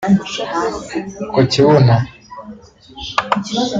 [1.31, 1.95] ku kibuno